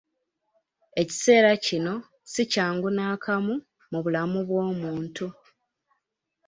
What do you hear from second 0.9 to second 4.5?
Ekiseera kino si kyangu n'akamu mu bulamu